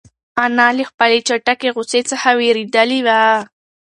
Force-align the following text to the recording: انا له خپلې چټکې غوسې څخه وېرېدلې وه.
انا 0.43 0.67
له 0.77 0.83
خپلې 0.89 1.17
چټکې 1.27 1.69
غوسې 1.75 2.01
څخه 2.11 2.29
وېرېدلې 2.39 2.99
وه. 3.05 3.21